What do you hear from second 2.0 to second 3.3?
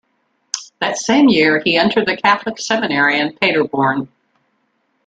the Catholic seminary